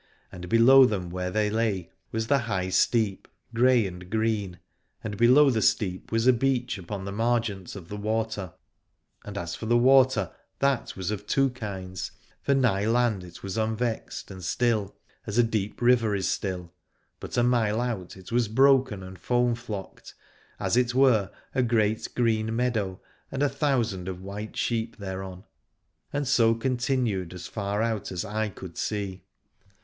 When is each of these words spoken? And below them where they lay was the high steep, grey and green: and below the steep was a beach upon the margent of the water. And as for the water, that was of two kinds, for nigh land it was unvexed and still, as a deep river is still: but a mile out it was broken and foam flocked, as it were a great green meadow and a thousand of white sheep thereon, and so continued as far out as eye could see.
And 0.31 0.49
below 0.49 0.85
them 0.87 1.11
where 1.11 1.29
they 1.29 1.51
lay 1.51 1.91
was 2.11 2.25
the 2.25 2.39
high 2.39 2.69
steep, 2.69 3.27
grey 3.53 3.85
and 3.85 4.09
green: 4.09 4.57
and 5.03 5.15
below 5.15 5.51
the 5.51 5.61
steep 5.61 6.11
was 6.11 6.25
a 6.25 6.33
beach 6.33 6.79
upon 6.79 7.05
the 7.05 7.11
margent 7.11 7.75
of 7.75 7.87
the 7.87 7.97
water. 7.97 8.53
And 9.23 9.37
as 9.37 9.53
for 9.53 9.67
the 9.67 9.77
water, 9.77 10.31
that 10.57 10.95
was 10.97 11.11
of 11.11 11.27
two 11.27 11.51
kinds, 11.51 12.13
for 12.41 12.55
nigh 12.55 12.87
land 12.87 13.23
it 13.23 13.43
was 13.43 13.57
unvexed 13.59 14.31
and 14.31 14.43
still, 14.43 14.95
as 15.27 15.37
a 15.37 15.43
deep 15.43 15.79
river 15.83 16.15
is 16.15 16.27
still: 16.27 16.73
but 17.19 17.37
a 17.37 17.43
mile 17.43 17.79
out 17.79 18.17
it 18.17 18.31
was 18.31 18.47
broken 18.47 19.03
and 19.03 19.19
foam 19.19 19.53
flocked, 19.53 20.15
as 20.59 20.75
it 20.75 20.95
were 20.95 21.29
a 21.53 21.61
great 21.61 22.07
green 22.15 22.55
meadow 22.55 22.99
and 23.31 23.43
a 23.43 23.47
thousand 23.49 24.07
of 24.07 24.19
white 24.23 24.57
sheep 24.57 24.97
thereon, 24.97 25.43
and 26.11 26.27
so 26.27 26.55
continued 26.55 27.35
as 27.35 27.45
far 27.45 27.83
out 27.83 28.11
as 28.11 28.25
eye 28.25 28.49
could 28.49 28.79
see. 28.79 29.21